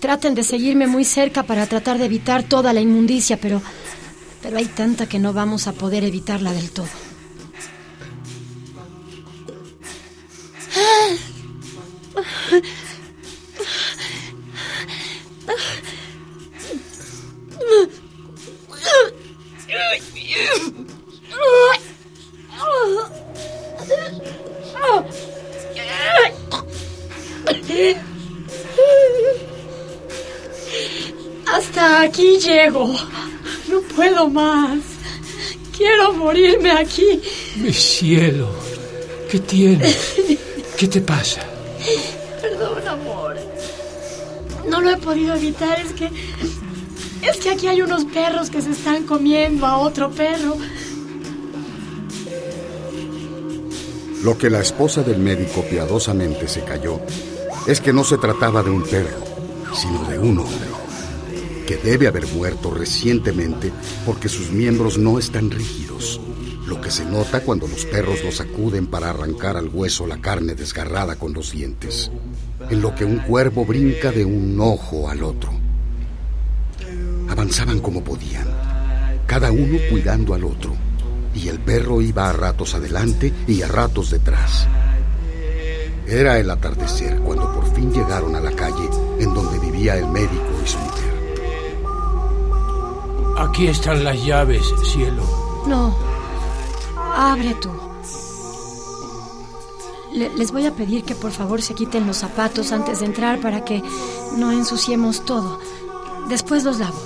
Traten 0.00 0.34
de 0.34 0.44
seguirme 0.44 0.86
muy 0.86 1.04
cerca 1.04 1.42
para 1.42 1.66
tratar 1.66 1.98
de 1.98 2.04
evitar 2.04 2.42
toda 2.42 2.72
la 2.72 2.80
inmundicia, 2.80 3.36
pero 3.36 3.60
pero 4.42 4.56
hay 4.56 4.66
tanta 4.66 5.08
que 5.08 5.18
no 5.18 5.32
vamos 5.32 5.66
a 5.66 5.72
poder 5.72 6.04
evitarla 6.04 6.52
del 6.52 6.70
todo. 6.70 7.07
Quiero 35.78 36.12
morirme 36.12 36.72
aquí. 36.72 37.22
Mi 37.56 37.72
cielo, 37.72 38.48
¿qué 39.30 39.38
tienes? 39.38 39.96
¿Qué 40.76 40.88
te 40.88 41.00
pasa? 41.00 41.40
Perdón, 42.42 42.88
amor. 42.88 43.36
No 44.68 44.80
lo 44.80 44.90
he 44.90 44.96
podido 44.96 45.36
evitar. 45.36 45.78
Es 45.78 45.92
que. 45.92 46.10
Es 47.22 47.36
que 47.36 47.50
aquí 47.50 47.68
hay 47.68 47.80
unos 47.80 48.04
perros 48.06 48.50
que 48.50 48.60
se 48.60 48.72
están 48.72 49.04
comiendo 49.04 49.66
a 49.66 49.78
otro 49.78 50.10
perro. 50.10 50.56
Lo 54.24 54.36
que 54.36 54.50
la 54.50 54.60
esposa 54.60 55.04
del 55.04 55.18
médico 55.18 55.62
piadosamente 55.62 56.48
se 56.48 56.64
cayó 56.64 57.00
es 57.68 57.80
que 57.80 57.92
no 57.92 58.02
se 58.02 58.18
trataba 58.18 58.64
de 58.64 58.70
un 58.70 58.82
perro, 58.82 59.22
sino 59.72 60.02
de 60.08 60.18
un 60.18 60.38
hombre, 60.40 60.67
que 61.68 61.76
debe 61.76 62.06
haber 62.06 62.26
muerto 62.28 62.70
recientemente 62.70 63.70
porque 64.06 64.30
sus 64.30 64.50
miembros 64.50 64.96
no 64.96 65.18
están 65.18 65.50
rígidos, 65.50 66.18
lo 66.66 66.80
que 66.80 66.90
se 66.90 67.04
nota 67.04 67.42
cuando 67.42 67.68
los 67.68 67.84
perros 67.84 68.24
lo 68.24 68.32
sacuden 68.32 68.86
para 68.86 69.10
arrancar 69.10 69.58
al 69.58 69.68
hueso 69.68 70.06
la 70.06 70.18
carne 70.18 70.54
desgarrada 70.54 71.16
con 71.16 71.34
los 71.34 71.52
dientes, 71.52 72.10
en 72.70 72.80
lo 72.80 72.94
que 72.94 73.04
un 73.04 73.18
cuervo 73.18 73.66
brinca 73.66 74.10
de 74.10 74.24
un 74.24 74.58
ojo 74.58 75.10
al 75.10 75.22
otro. 75.22 75.50
Avanzaban 77.28 77.80
como 77.80 78.02
podían, 78.02 78.48
cada 79.26 79.52
uno 79.52 79.78
cuidando 79.90 80.32
al 80.32 80.44
otro, 80.44 80.74
y 81.34 81.48
el 81.48 81.58
perro 81.58 82.00
iba 82.00 82.30
a 82.30 82.32
ratos 82.32 82.74
adelante 82.76 83.30
y 83.46 83.60
a 83.60 83.68
ratos 83.68 84.08
detrás. 84.08 84.66
Era 86.06 86.38
el 86.38 86.48
atardecer 86.48 87.18
cuando 87.18 87.52
por 87.52 87.70
fin 87.74 87.92
llegaron 87.92 88.34
a 88.34 88.40
la 88.40 88.52
calle 88.52 88.88
en 89.18 89.34
donde 89.34 89.58
vivía 89.58 89.98
el 89.98 90.06
médico 90.06 90.46
y 90.64 90.66
su 90.66 90.78
mujer. 90.78 90.97
Aquí 93.38 93.68
están 93.68 94.02
las 94.04 94.22
llaves, 94.24 94.62
cielo. 94.92 95.22
No. 95.66 95.94
Abre 97.14 97.54
tú. 97.54 97.70
Le- 100.12 100.30
les 100.36 100.50
voy 100.52 100.66
a 100.66 100.74
pedir 100.74 101.04
que 101.04 101.14
por 101.14 101.30
favor 101.30 101.62
se 101.62 101.74
quiten 101.74 102.06
los 102.06 102.16
zapatos 102.18 102.72
antes 102.72 103.00
de 103.00 103.06
entrar 103.06 103.40
para 103.40 103.64
que 103.64 103.82
no 104.36 104.50
ensuciemos 104.50 105.24
todo. 105.24 105.60
Después 106.28 106.64
los 106.64 106.78
lavo. 106.78 106.98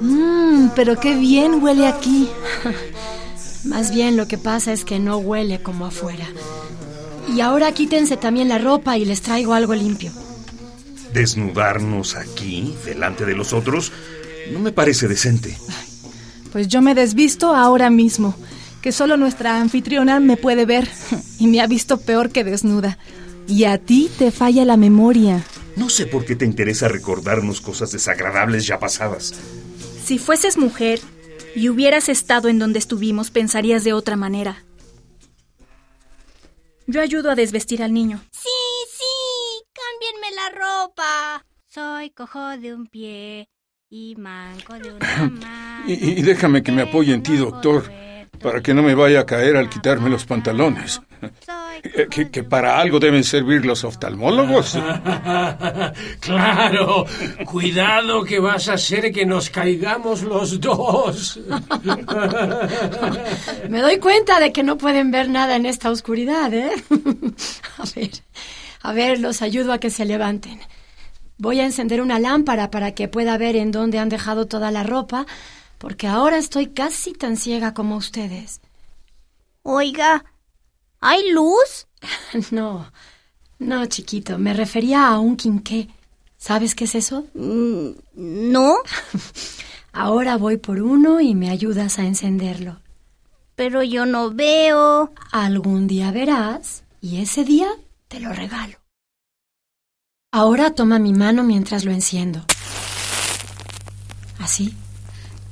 Mmm, 0.00 0.68
pero 0.74 0.96
qué 0.98 1.14
bien 1.16 1.62
huele 1.62 1.86
aquí. 1.86 2.28
Más 3.64 3.92
bien 3.92 4.16
lo 4.16 4.28
que 4.28 4.38
pasa 4.38 4.72
es 4.72 4.84
que 4.84 4.98
no 4.98 5.16
huele 5.18 5.62
como 5.62 5.86
afuera. 5.86 6.26
Y 7.34 7.40
ahora 7.40 7.72
quítense 7.72 8.16
también 8.16 8.48
la 8.48 8.58
ropa 8.58 8.96
y 8.98 9.04
les 9.04 9.22
traigo 9.22 9.54
algo 9.54 9.74
limpio. 9.74 10.12
Desnudarnos 11.16 12.14
aquí, 12.14 12.76
delante 12.84 13.24
de 13.24 13.34
los 13.34 13.54
otros, 13.54 13.90
no 14.52 14.58
me 14.58 14.70
parece 14.70 15.08
decente. 15.08 15.56
Pues 16.52 16.68
yo 16.68 16.82
me 16.82 16.94
desvisto 16.94 17.54
ahora 17.54 17.88
mismo, 17.88 18.36
que 18.82 18.92
solo 18.92 19.16
nuestra 19.16 19.58
anfitriona 19.58 20.20
me 20.20 20.36
puede 20.36 20.66
ver 20.66 20.86
y 21.38 21.46
me 21.46 21.62
ha 21.62 21.66
visto 21.66 21.96
peor 21.96 22.28
que 22.28 22.44
desnuda. 22.44 22.98
Y 23.48 23.64
a 23.64 23.78
ti 23.78 24.10
te 24.18 24.30
falla 24.30 24.66
la 24.66 24.76
memoria. 24.76 25.42
No 25.74 25.88
sé 25.88 26.04
por 26.04 26.26
qué 26.26 26.36
te 26.36 26.44
interesa 26.44 26.86
recordarnos 26.86 27.62
cosas 27.62 27.92
desagradables 27.92 28.66
ya 28.66 28.78
pasadas. 28.78 29.32
Si 30.04 30.18
fueses 30.18 30.58
mujer 30.58 31.00
y 31.54 31.70
hubieras 31.70 32.10
estado 32.10 32.50
en 32.50 32.58
donde 32.58 32.78
estuvimos, 32.78 33.30
pensarías 33.30 33.84
de 33.84 33.94
otra 33.94 34.16
manera. 34.16 34.66
Yo 36.86 37.00
ayudo 37.00 37.30
a 37.30 37.34
desvestir 37.34 37.82
al 37.82 37.94
niño. 37.94 38.20
Soy 41.68 42.10
cojo 42.10 42.56
de 42.56 42.74
un 42.74 42.86
pie 42.86 43.48
y 43.90 44.14
manco 44.16 44.74
de 44.74 44.92
una 44.94 45.16
mano. 45.16 45.40
Y, 45.86 46.18
y 46.18 46.22
déjame 46.22 46.64
que 46.64 46.72
me 46.72 46.82
apoye 46.82 47.14
en 47.14 47.22
ti, 47.22 47.36
doctor, 47.36 47.84
para 48.42 48.60
que 48.60 48.74
no 48.74 48.82
me 48.82 48.96
vaya 48.96 49.20
a 49.20 49.26
caer 49.26 49.56
al 49.56 49.70
quitarme 49.70 50.10
los 50.10 50.24
pantalones. 50.24 51.00
Eh, 51.84 52.08
Que, 52.10 52.28
que 52.28 52.42
para 52.42 52.80
algo 52.80 52.98
deben 52.98 53.22
servir 53.22 53.64
los 53.64 53.84
oftalmólogos. 53.84 54.72
claro, 56.20 57.06
cuidado 57.44 58.24
que 58.24 58.40
vas 58.40 58.68
a 58.68 58.72
hacer 58.74 59.12
que 59.12 59.24
nos 59.26 59.48
caigamos 59.48 60.22
los 60.22 60.58
dos. 60.60 61.38
Me 63.68 63.80
doy 63.80 63.98
cuenta 63.98 64.40
de 64.40 64.52
que 64.52 64.64
no 64.64 64.76
pueden 64.78 65.12
ver 65.12 65.28
nada 65.28 65.54
en 65.54 65.66
esta 65.66 65.90
oscuridad, 65.90 66.52
¿eh? 66.52 66.72
A 67.78 67.84
ver, 67.94 68.10
a 68.82 68.92
ver, 68.92 69.20
los 69.20 69.40
ayudo 69.42 69.72
a 69.72 69.78
que 69.78 69.90
se 69.90 70.04
levanten. 70.04 70.58
Voy 71.38 71.60
a 71.60 71.64
encender 71.64 72.00
una 72.00 72.18
lámpara 72.18 72.70
para 72.70 72.92
que 72.94 73.08
pueda 73.08 73.36
ver 73.38 73.56
en 73.56 73.70
dónde 73.72 73.98
han 73.98 74.08
dejado 74.08 74.46
toda 74.46 74.70
la 74.70 74.82
ropa, 74.82 75.26
porque 75.78 76.06
ahora 76.06 76.38
estoy 76.38 76.68
casi 76.68 77.12
tan 77.12 77.36
ciega 77.36 77.74
como 77.74 77.96
ustedes. 77.96 78.60
Oiga, 79.62 80.24
¿hay 81.00 81.30
luz? 81.30 81.86
No, 82.50 82.90
no, 83.58 83.86
chiquito, 83.86 84.38
me 84.38 84.52
refería 84.54 85.08
a 85.08 85.18
un 85.18 85.36
quinqué. 85.36 85.88
¿Sabes 86.38 86.74
qué 86.74 86.84
es 86.84 86.94
eso? 86.94 87.24
Mm, 87.34 87.90
No, 88.14 88.76
Ahora 89.92 90.36
voy 90.36 90.58
por 90.58 90.82
uno 90.82 91.20
y 91.22 91.34
me 91.34 91.48
ayudas 91.48 91.98
a 91.98 92.04
encenderlo. 92.04 92.80
pero 93.54 93.82
yo 93.82 94.04
no 94.04 94.30
veo. 94.30 95.10
Algún 95.32 95.86
día 95.86 96.10
verás 96.10 96.82
y 97.00 97.22
ese 97.22 97.44
día 97.44 97.68
te 98.08 98.20
lo 98.20 98.32
regalo. 98.34 98.76
Ahora 100.36 100.72
toma 100.72 100.98
mi 100.98 101.14
mano 101.14 101.42
mientras 101.44 101.86
lo 101.86 101.92
enciendo. 101.92 102.44
Así, 104.38 104.74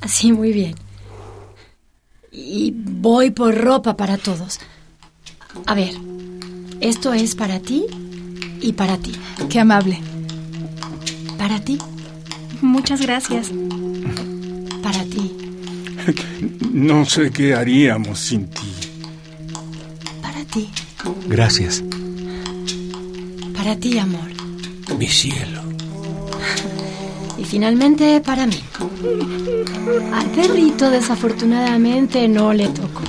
así 0.02 0.30
muy 0.30 0.52
bien. 0.52 0.74
Y 2.30 2.74
voy 2.76 3.30
por 3.30 3.56
ropa 3.56 3.96
para 3.96 4.18
todos. 4.18 4.60
A 5.64 5.74
ver, 5.74 5.94
Esto 6.82 7.14
es 7.14 7.34
para 7.34 7.60
ti 7.60 7.86
y 8.60 8.74
para 8.74 8.98
ti. 8.98 9.12
Qué 9.48 9.58
amable. 9.58 10.02
Para 11.38 11.60
ti. 11.60 11.78
Muchas 12.60 13.00
gracias. 13.00 13.50
Para 14.82 15.02
ti. 15.04 15.34
No 16.74 17.06
sé 17.06 17.30
qué 17.30 17.54
haríamos 17.54 18.18
sin 18.18 18.50
ti. 18.50 18.70
Para 20.20 20.44
ti. 20.44 20.68
Gracias. 21.26 21.82
Para 23.56 23.76
ti, 23.76 23.96
amor. 23.96 24.33
Mi 24.98 25.06
cielo. 25.08 25.62
Y 27.38 27.44
finalmente 27.44 28.20
para 28.20 28.46
mí. 28.46 28.60
Al 30.12 30.26
perrito 30.30 30.90
desafortunadamente 30.90 32.28
no 32.28 32.52
le 32.52 32.68
tocó. 32.68 33.02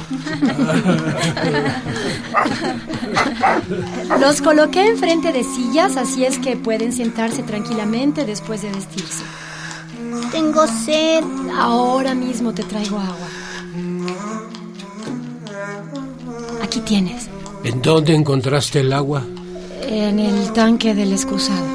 Los 4.20 4.41
coloqué 4.41 4.88
enfrente 4.89 5.32
de 5.32 5.44
sillas, 5.44 5.98
así 5.98 6.25
es 6.25 6.39
que 6.39 6.55
pueden 6.55 6.91
sentarse 6.91 7.44
tranquilamente 7.44 8.25
después 8.25 8.62
de 8.62 8.72
vestirse. 8.72 9.24
Tengo 10.32 10.65
sed. 10.67 11.24
Ahora 11.58 12.15
mismo 12.15 12.53
te 12.53 12.63
traigo 12.63 12.98
agua. 12.98 13.27
Aquí 16.63 16.79
tienes, 16.82 17.29
¿En 17.63 17.82
dónde 17.82 18.13
encontraste 18.13 18.82
el 18.82 18.94
agua? 18.94 19.24
En 19.88 20.20
el 20.20 20.51
tanque 20.54 20.94
del 20.94 21.12
excusado. 21.12 21.65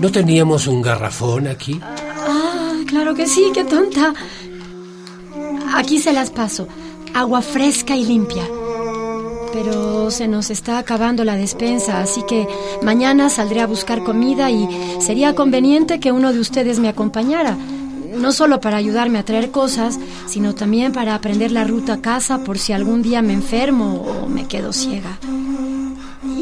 ¿No 0.00 0.10
teníamos 0.10 0.66
un 0.66 0.82
garrafón 0.82 1.46
aquí? 1.46 1.80
Ah, 1.82 2.74
claro 2.86 3.14
que 3.14 3.26
sí, 3.26 3.50
qué 3.54 3.64
tonta. 3.64 4.12
Aquí 5.74 5.98
se 5.98 6.12
las 6.12 6.30
paso. 6.30 6.68
Agua 7.14 7.42
fresca 7.42 7.96
y 7.96 8.04
limpia. 8.04 8.44
Pero 9.52 10.10
se 10.10 10.26
nos 10.26 10.50
está 10.50 10.78
acabando 10.78 11.22
la 11.24 11.36
despensa, 11.36 12.00
así 12.00 12.22
que 12.28 12.46
mañana 12.82 13.28
saldré 13.28 13.60
a 13.60 13.68
buscar 13.68 14.02
comida 14.02 14.50
y 14.50 14.68
sería 15.00 15.34
conveniente 15.34 16.00
que 16.00 16.10
uno 16.10 16.32
de 16.32 16.40
ustedes 16.40 16.80
me 16.80 16.88
acompañara. 16.88 17.56
No 18.16 18.32
solo 18.32 18.60
para 18.60 18.76
ayudarme 18.76 19.18
a 19.18 19.24
traer 19.24 19.50
cosas, 19.50 19.98
sino 20.26 20.54
también 20.54 20.92
para 20.92 21.14
aprender 21.14 21.52
la 21.52 21.64
ruta 21.64 21.94
a 21.94 22.00
casa 22.00 22.42
por 22.42 22.58
si 22.58 22.72
algún 22.72 23.02
día 23.02 23.22
me 23.22 23.32
enfermo 23.32 24.02
o 24.02 24.28
me 24.28 24.46
quedo 24.46 24.72
ciega. 24.72 25.18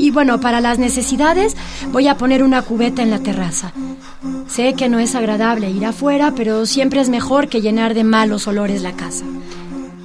Y 0.02 0.10
bueno, 0.10 0.40
para 0.40 0.60
las 0.60 0.80
necesidades 0.80 1.56
voy 1.92 2.08
a 2.08 2.16
poner 2.16 2.42
una 2.42 2.62
cubeta 2.62 3.02
en 3.02 3.10
la 3.10 3.20
terraza. 3.20 3.72
Sé 4.48 4.74
que 4.74 4.88
no 4.88 4.98
es 4.98 5.14
agradable 5.14 5.70
ir 5.70 5.86
afuera, 5.86 6.32
pero 6.34 6.66
siempre 6.66 7.00
es 7.00 7.08
mejor 7.08 7.46
que 7.46 7.60
llenar 7.60 7.94
de 7.94 8.02
malos 8.02 8.48
olores 8.48 8.82
la 8.82 8.94
casa. 8.94 9.24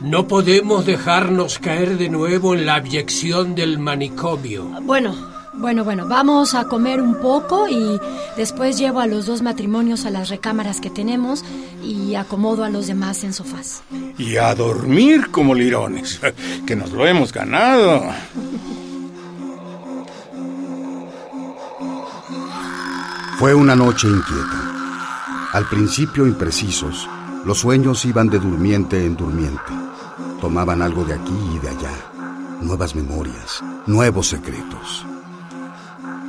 No 0.03 0.27
podemos 0.27 0.85
dejarnos 0.85 1.57
caer 1.57 1.97
de 1.97 2.09
nuevo 2.09 2.53
en 2.53 2.67
la 2.67 2.75
abyección 2.75 3.55
del 3.55 3.79
manicomio. 3.79 4.65
Bueno, 4.83 5.15
bueno, 5.55 5.83
bueno, 5.83 6.07
vamos 6.07 6.53
a 6.53 6.65
comer 6.65 7.01
un 7.01 7.15
poco 7.15 7.67
y 7.67 7.99
después 8.37 8.77
llevo 8.77 8.99
a 8.99 9.07
los 9.07 9.25
dos 9.25 9.41
matrimonios 9.41 10.05
a 10.05 10.11
las 10.11 10.29
recámaras 10.29 10.79
que 10.79 10.91
tenemos 10.91 11.43
y 11.83 12.13
acomodo 12.13 12.63
a 12.63 12.69
los 12.69 12.85
demás 12.85 13.23
en 13.23 13.33
sofás. 13.33 13.81
Y 14.19 14.37
a 14.37 14.53
dormir 14.53 15.31
como 15.31 15.55
lirones, 15.55 16.21
que 16.67 16.75
nos 16.75 16.91
lo 16.91 17.07
hemos 17.07 17.33
ganado. 17.33 18.03
Fue 23.37 23.53
una 23.53 23.75
noche 23.75 24.07
inquieta. 24.07 25.51
Al 25.53 25.69
principio 25.69 26.25
imprecisos, 26.25 27.07
los 27.45 27.59
sueños 27.59 28.03
iban 28.05 28.29
de 28.29 28.39
durmiente 28.39 29.05
en 29.05 29.15
durmiente. 29.15 29.73
Tomaban 30.41 30.81
algo 30.81 31.05
de 31.05 31.13
aquí 31.13 31.37
y 31.53 31.59
de 31.59 31.69
allá, 31.69 31.93
nuevas 32.61 32.95
memorias, 32.95 33.63
nuevos 33.85 34.29
secretos. 34.29 35.05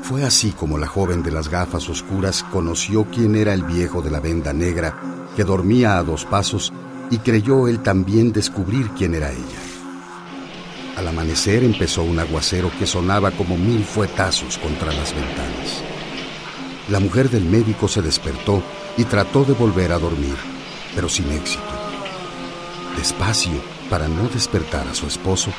Fue 0.02 0.22
así 0.22 0.52
como 0.52 0.76
la 0.76 0.86
joven 0.86 1.22
de 1.22 1.30
las 1.30 1.48
gafas 1.48 1.88
oscuras 1.88 2.44
conoció 2.52 3.06
quién 3.10 3.36
era 3.36 3.54
el 3.54 3.62
viejo 3.62 4.02
de 4.02 4.10
la 4.10 4.20
venda 4.20 4.52
negra 4.52 4.94
que 5.34 5.44
dormía 5.44 5.96
a 5.96 6.02
dos 6.02 6.26
pasos 6.26 6.74
y 7.10 7.16
creyó 7.20 7.68
él 7.68 7.78
también 7.80 8.32
descubrir 8.32 8.90
quién 8.90 9.14
era 9.14 9.32
ella. 9.32 9.62
Al 10.94 11.08
amanecer 11.08 11.64
empezó 11.64 12.02
un 12.02 12.18
aguacero 12.18 12.70
que 12.78 12.86
sonaba 12.86 13.30
como 13.30 13.56
mil 13.56 13.82
fuetazos 13.82 14.58
contra 14.58 14.92
las 14.92 15.14
ventanas. 15.14 15.97
La 16.88 17.00
mujer 17.00 17.28
del 17.28 17.44
médico 17.44 17.86
se 17.86 18.00
despertó 18.00 18.62
y 18.96 19.04
trató 19.04 19.44
de 19.44 19.52
volver 19.52 19.92
a 19.92 19.98
dormir, 19.98 20.36
pero 20.94 21.06
sin 21.06 21.30
éxito. 21.32 21.62
Despacio, 22.96 23.60
para 23.90 24.08
no 24.08 24.26
despertar 24.28 24.88
a 24.88 24.94
su 24.94 25.06
esposo, 25.06 25.50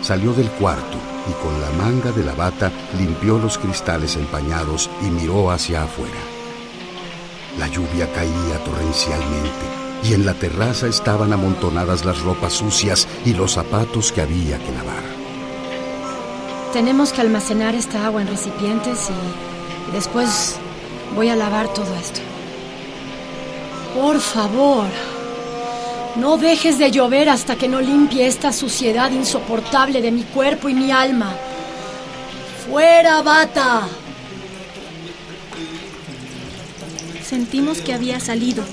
salió 0.00 0.32
del 0.32 0.48
cuarto 0.52 0.96
y 1.28 1.32
con 1.42 1.60
la 1.60 1.70
manga 1.72 2.10
de 2.12 2.24
la 2.24 2.32
bata 2.32 2.72
limpió 2.98 3.38
los 3.38 3.58
cristales 3.58 4.16
empañados 4.16 4.88
y 5.02 5.10
miró 5.10 5.50
hacia 5.50 5.82
afuera. 5.82 6.18
La 7.58 7.68
lluvia 7.68 8.10
caía 8.12 8.64
torrencialmente 8.64 9.66
y 10.04 10.14
en 10.14 10.24
la 10.24 10.32
terraza 10.34 10.86
estaban 10.86 11.34
amontonadas 11.34 12.06
las 12.06 12.22
ropas 12.22 12.54
sucias 12.54 13.06
y 13.26 13.34
los 13.34 13.52
zapatos 13.52 14.10
que 14.10 14.22
había 14.22 14.58
que 14.58 14.72
lavar. 14.72 15.02
Tenemos 16.72 17.12
que 17.12 17.20
almacenar 17.20 17.74
esta 17.74 18.06
agua 18.06 18.22
en 18.22 18.28
recipientes 18.28 19.10
y, 19.10 19.92
después 19.92 20.58
voy 21.14 21.28
a 21.28 21.36
lavar 21.36 21.72
todo 21.72 21.94
esto. 21.96 22.20
Por 23.94 24.20
favor, 24.20 24.86
no 26.16 26.36
dejes 26.36 26.78
de 26.78 26.90
llover 26.90 27.28
hasta 27.28 27.56
que 27.56 27.68
no 27.68 27.80
limpie 27.80 28.26
esta 28.26 28.52
suciedad 28.52 29.10
insoportable 29.10 30.02
de 30.02 30.10
mi 30.10 30.22
cuerpo 30.22 30.68
y 30.68 30.74
mi 30.74 30.90
alma. 30.90 31.34
¡Fuera, 32.68 33.22
bata! 33.22 33.88
Sentimos 37.24 37.80
que 37.80 37.94
había 37.94 38.20
salido. 38.20 38.64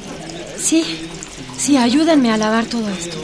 Sí, 0.57 0.83
sí, 1.57 1.77
ayúdenme 1.77 2.31
a 2.31 2.37
lavar 2.37 2.65
todo 2.65 2.89
esto. 2.89 3.17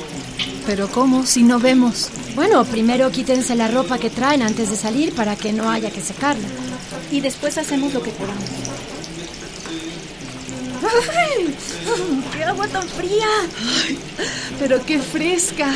Pero 0.65 0.89
¿cómo 0.89 1.25
si 1.25 1.43
no 1.43 1.59
vemos? 1.59 2.09
Bueno, 2.35 2.63
primero 2.65 3.11
quítense 3.11 3.55
la 3.55 3.67
ropa 3.67 3.97
que 3.97 4.09
traen 4.09 4.41
antes 4.41 4.69
de 4.69 4.77
salir 4.77 5.13
para 5.13 5.35
que 5.35 5.51
no 5.51 5.69
haya 5.69 5.89
que 5.89 6.01
secarla. 6.01 6.47
Y 7.11 7.21
después 7.21 7.57
hacemos 7.57 7.93
lo 7.93 8.01
que 8.01 8.11
podamos. 8.11 8.49
¡Ay! 11.17 11.55
¡Qué 12.33 12.43
agua 12.43 12.67
tan 12.67 12.87
fría! 12.87 13.27
Pero 14.59 14.85
qué 14.85 14.99
fresca. 14.99 15.73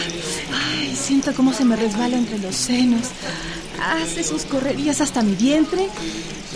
Ay, 0.53 0.95
siento 0.95 1.33
cómo 1.33 1.53
se 1.53 1.65
me 1.65 1.75
resbala 1.75 2.17
entre 2.17 2.37
los 2.39 2.55
senos. 2.55 3.07
Hace 3.81 4.23
sus 4.23 4.45
correrías 4.45 5.01
hasta 5.01 5.21
mi 5.21 5.35
vientre 5.35 5.89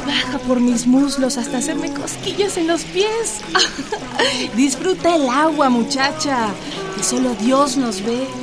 baja 0.06 0.40
por 0.40 0.60
mis 0.60 0.88
muslos 0.88 1.38
hasta 1.38 1.58
hacerme 1.58 1.94
cosquillas 1.94 2.58
en 2.58 2.68
los 2.68 2.84
pies. 2.84 3.42
Disfruta 4.56 5.16
el 5.16 5.30
agua, 5.30 5.70
muchacha, 5.70 6.50
que 6.96 7.04
solo 7.04 7.36
Dios 7.36 7.78
nos 7.78 8.04
ve. 8.04 8.28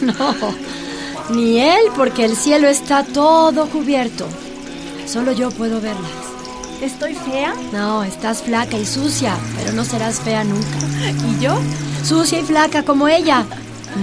No, 0.00 0.54
ni 1.34 1.58
él, 1.58 1.86
porque 1.96 2.24
el 2.24 2.36
cielo 2.36 2.68
está 2.68 3.02
todo 3.04 3.68
cubierto. 3.68 4.28
Solo 5.06 5.32
yo 5.32 5.50
puedo 5.50 5.80
verlas. 5.80 6.31
¿Estoy 6.82 7.14
fea? 7.14 7.54
No, 7.72 8.02
estás 8.02 8.42
flaca 8.42 8.76
y 8.76 8.84
sucia, 8.84 9.36
pero 9.56 9.72
no 9.72 9.84
serás 9.84 10.18
fea 10.18 10.42
nunca. 10.42 10.78
¿Y 11.30 11.40
yo? 11.40 11.56
Sucia 12.04 12.40
y 12.40 12.42
flaca 12.42 12.82
como 12.82 13.06
ella. 13.06 13.46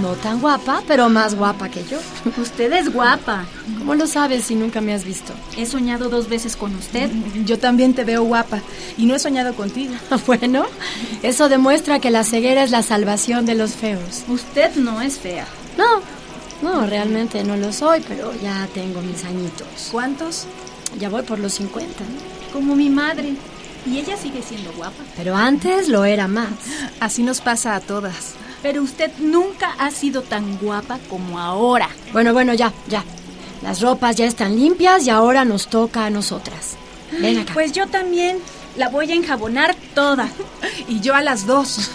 No 0.00 0.12
tan 0.14 0.40
guapa, 0.40 0.82
pero 0.88 1.10
más 1.10 1.34
guapa 1.34 1.68
que 1.68 1.84
yo. 1.84 1.98
Usted 2.40 2.72
es 2.72 2.90
guapa. 2.90 3.44
¿Cómo 3.78 3.94
lo 3.94 4.06
sabes 4.06 4.46
si 4.46 4.54
nunca 4.54 4.80
me 4.80 4.94
has 4.94 5.04
visto? 5.04 5.34
He 5.58 5.66
soñado 5.66 6.08
dos 6.08 6.30
veces 6.30 6.56
con 6.56 6.74
usted. 6.74 7.10
Yo 7.44 7.58
también 7.58 7.92
te 7.92 8.04
veo 8.04 8.22
guapa 8.22 8.62
y 8.96 9.04
no 9.04 9.14
he 9.14 9.18
soñado 9.18 9.52
contigo. 9.52 9.92
Bueno, 10.26 10.64
eso 11.22 11.50
demuestra 11.50 11.98
que 11.98 12.10
la 12.10 12.24
ceguera 12.24 12.64
es 12.64 12.70
la 12.70 12.82
salvación 12.82 13.44
de 13.44 13.56
los 13.56 13.72
feos. 13.72 14.22
Usted 14.26 14.76
no 14.76 15.02
es 15.02 15.18
fea. 15.18 15.46
No, 15.76 16.00
no, 16.62 16.86
realmente 16.86 17.44
no 17.44 17.56
lo 17.56 17.74
soy, 17.74 18.02
pero 18.08 18.32
ya 18.40 18.66
tengo 18.72 19.02
mis 19.02 19.22
añitos. 19.24 19.90
¿Cuántos? 19.92 20.46
Ya 20.98 21.10
voy 21.10 21.22
por 21.22 21.38
los 21.38 21.52
50. 21.52 22.04
Como 22.52 22.76
mi 22.76 22.90
madre. 22.90 23.34
Y 23.86 23.98
ella 23.98 24.16
sigue 24.16 24.42
siendo 24.42 24.72
guapa. 24.72 25.02
Pero 25.16 25.36
antes 25.36 25.88
lo 25.88 26.04
era 26.04 26.28
más. 26.28 26.48
Así 27.00 27.22
nos 27.22 27.40
pasa 27.40 27.74
a 27.74 27.80
todas. 27.80 28.34
Pero 28.62 28.82
usted 28.82 29.10
nunca 29.18 29.74
ha 29.78 29.90
sido 29.90 30.22
tan 30.22 30.58
guapa 30.58 30.98
como 31.08 31.38
ahora. 31.38 31.88
Bueno, 32.12 32.32
bueno, 32.32 32.52
ya, 32.52 32.72
ya. 32.88 33.04
Las 33.62 33.80
ropas 33.80 34.16
ya 34.16 34.26
están 34.26 34.56
limpias 34.56 35.06
y 35.06 35.10
ahora 35.10 35.44
nos 35.44 35.68
toca 35.68 36.04
a 36.04 36.10
nosotras. 36.10 36.76
Ven 37.20 37.38
acá. 37.38 37.54
Pues 37.54 37.72
yo 37.72 37.86
también 37.86 38.38
la 38.76 38.88
voy 38.88 39.10
a 39.12 39.14
enjabonar 39.14 39.74
toda. 39.94 40.28
Y 40.88 41.00
yo 41.00 41.14
a 41.14 41.22
las 41.22 41.46
dos. 41.46 41.90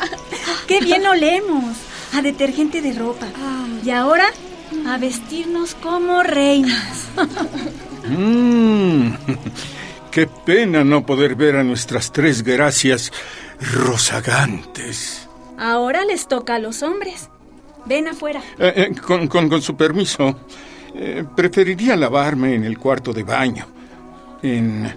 ¡Qué 0.66 0.80
bien 0.80 1.06
olemos! 1.06 1.76
A 2.12 2.22
detergente 2.22 2.80
de 2.80 2.92
ropa. 2.92 3.26
Y 3.84 3.90
ahora 3.90 4.26
a 4.86 4.98
vestirnos 4.98 5.74
como 5.74 6.22
reinas. 6.22 7.08
Mm, 8.06 9.14
qué 10.14 10.26
pena 10.28 10.84
no 10.84 11.04
poder 11.04 11.34
ver 11.34 11.56
a 11.56 11.64
nuestras 11.64 12.12
tres 12.12 12.42
gracias 12.42 13.12
rozagantes. 13.60 15.28
Ahora 15.58 16.04
les 16.04 16.26
toca 16.28 16.54
a 16.54 16.58
los 16.58 16.82
hombres. 16.82 17.28
Ven 17.86 18.08
afuera. 18.08 18.40
Eh, 18.58 18.72
eh, 18.92 18.94
con, 19.00 19.26
con- 19.28 19.48
con 19.48 19.60
su 19.60 19.76
permiso, 19.76 20.36
eh, 20.94 21.24
preferiría 21.36 21.96
lavarme 21.96 22.54
en 22.54 22.64
el 22.64 22.78
cuarto 22.78 23.12
de 23.12 23.22
baño. 23.24 23.66
En 24.42 24.94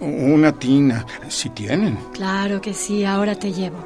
una 0.00 0.52
tina, 0.52 1.04
si 1.28 1.48
tienen. 1.50 1.98
Claro 2.12 2.60
que 2.60 2.72
sí, 2.74 3.04
ahora 3.04 3.34
te 3.34 3.52
llevo. 3.52 3.78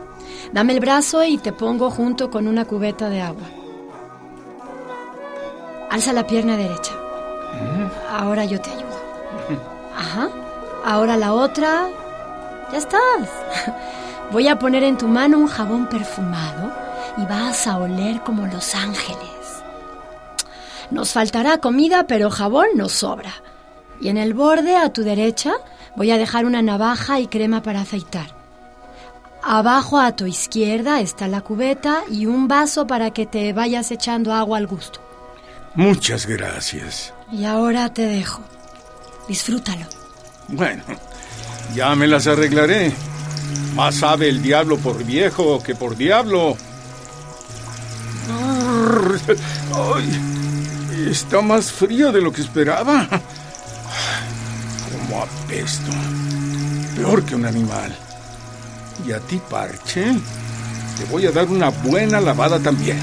Dame 0.52 0.72
el 0.74 0.80
brazo 0.80 1.24
y 1.24 1.38
te 1.38 1.52
pongo 1.52 1.90
junto 1.90 2.30
con 2.30 2.46
una 2.46 2.64
cubeta 2.64 3.08
de 3.08 3.20
agua. 3.22 3.44
Alza 5.90 6.12
la 6.12 6.26
pierna 6.26 6.56
derecha. 6.56 6.92
Ahora 8.10 8.44
yo 8.44 8.60
te 8.60 8.70
ayudo. 8.70 9.00
Ajá. 9.96 10.28
Ahora 10.84 11.16
la 11.16 11.32
otra. 11.32 11.88
Ya 12.70 12.78
estás. 12.78 13.28
Voy 14.32 14.48
a 14.48 14.58
poner 14.58 14.82
en 14.82 14.98
tu 14.98 15.08
mano 15.08 15.38
un 15.38 15.48
jabón 15.48 15.86
perfumado 15.88 16.72
y 17.16 17.24
vas 17.26 17.66
a 17.66 17.78
oler 17.78 18.20
como 18.22 18.46
los 18.46 18.74
ángeles. 18.74 19.62
Nos 20.90 21.12
faltará 21.12 21.58
comida, 21.58 22.06
pero 22.06 22.30
jabón 22.30 22.66
nos 22.74 22.92
sobra. 22.92 23.32
Y 24.00 24.08
en 24.08 24.18
el 24.18 24.34
borde, 24.34 24.76
a 24.76 24.92
tu 24.92 25.02
derecha, 25.02 25.54
voy 25.96 26.10
a 26.10 26.18
dejar 26.18 26.44
una 26.44 26.62
navaja 26.62 27.20
y 27.20 27.28
crema 27.28 27.62
para 27.62 27.82
afeitar. 27.82 28.26
Abajo 29.42 29.98
a 29.98 30.16
tu 30.16 30.26
izquierda 30.26 31.00
está 31.00 31.28
la 31.28 31.42
cubeta 31.42 32.02
y 32.10 32.26
un 32.26 32.48
vaso 32.48 32.86
para 32.86 33.10
que 33.10 33.26
te 33.26 33.52
vayas 33.52 33.90
echando 33.90 34.32
agua 34.32 34.58
al 34.58 34.66
gusto. 34.66 35.00
Muchas 35.74 36.26
gracias. 36.26 37.12
Y 37.30 37.44
ahora 37.44 37.92
te 37.92 38.02
dejo. 38.02 38.42
Disfrútalo. 39.28 39.93
Bueno, 40.48 40.82
ya 41.74 41.94
me 41.94 42.06
las 42.06 42.26
arreglaré. 42.26 42.92
Más 43.74 43.96
sabe 43.96 44.28
el 44.28 44.42
diablo 44.42 44.78
por 44.78 45.02
viejo 45.04 45.62
que 45.62 45.74
por 45.74 45.96
diablo. 45.96 46.56
Ay, 49.74 51.10
está 51.10 51.40
más 51.40 51.72
frío 51.72 52.12
de 52.12 52.20
lo 52.20 52.32
que 52.32 52.42
esperaba. 52.42 53.08
Como 54.92 55.22
apesto. 55.22 55.90
Peor 56.96 57.24
que 57.24 57.34
un 57.34 57.46
animal. 57.46 57.94
Y 59.06 59.12
a 59.12 59.20
ti, 59.20 59.40
Parche, 59.50 60.14
te 60.96 61.04
voy 61.10 61.26
a 61.26 61.32
dar 61.32 61.46
una 61.48 61.70
buena 61.70 62.20
lavada 62.20 62.60
también. 62.60 62.98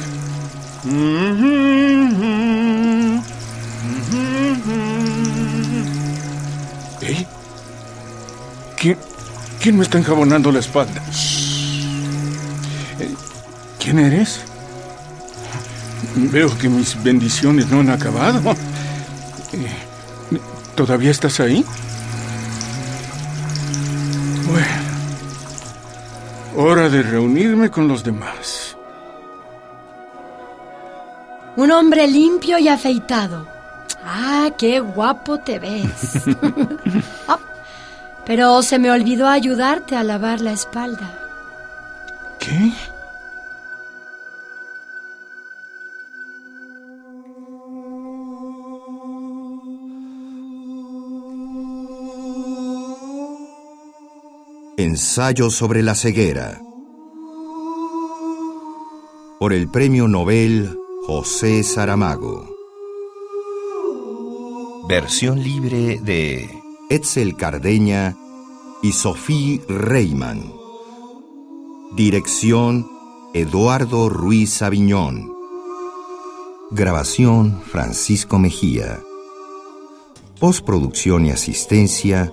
¿Quién 9.62 9.78
me 9.78 9.84
está 9.84 10.00
enjabonando 10.00 10.52
la 10.52 10.58
espalda? 10.58 11.04
Eh, 13.00 13.13
¿Quién 13.80 14.00
eres? 14.00 14.41
Veo 16.15 16.58
que 16.58 16.67
mis 16.67 17.02
bendiciones 17.04 17.69
no 17.69 17.82
han 17.82 17.91
acabado. 17.91 18.56
Eh, 19.54 19.67
¿Todavía 20.76 21.12
estás 21.12 21.39
ahí? 21.39 21.63
Bueno, 24.47 24.67
hora 26.56 26.89
de 26.89 27.04
reunirme 27.04 27.69
con 27.69 27.88
los 27.88 28.04
demás. 28.04 28.76
Un 31.56 31.69
hombre 31.69 32.08
limpio 32.08 32.58
y 32.58 32.67
afeitado. 32.67 33.45
Ah, 34.04 34.50
qué 34.58 34.80
guapo 34.80 35.38
te 35.38 35.60
ves. 35.60 36.24
Pero 38.25 38.62
se 38.62 38.79
me 38.79 38.91
olvidó 38.91 39.27
ayudarte 39.27 39.95
a 39.95 40.03
lavar 40.03 40.41
la 40.41 40.51
espalda. 40.51 41.17
¿Qué? 42.39 42.71
Ensayo 54.77 55.49
sobre 55.49 55.84
la 55.84 55.95
ceguera. 55.95 56.60
Por 59.39 59.53
el 59.53 59.69
Premio 59.69 60.07
Nobel 60.07 60.77
José 61.05 61.63
Saramago. 61.63 62.47
Versión 64.88 65.43
libre 65.43 65.99
de 66.01 66.61
Etzel 66.91 67.38
Cardeña 67.38 68.17
y 68.82 68.91
Sofía 68.91 69.62
Reyman. 69.69 70.51
Dirección 71.95 72.86
Eduardo 73.34 74.10
Ruiz 74.10 74.62
Aviñón. 74.62 75.32
Grabación 76.69 77.62
Francisco 77.62 78.39
Mejía. 78.39 78.99
Postproducción 80.38 81.25
y 81.27 81.32
asistencia 81.32 82.30